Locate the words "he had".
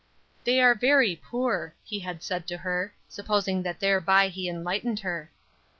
1.83-2.23